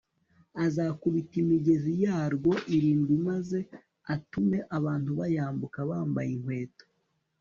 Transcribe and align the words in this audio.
azakubita 0.65 1.35
imigezi 1.43 1.91
yarwo 2.05 2.51
irindwi 2.75 3.15
maze 3.29 3.59
atume 4.13 4.57
abantu 4.77 5.09
bayambuka 5.19 5.77
bambaye 5.89 6.29
inkweto 6.37 6.85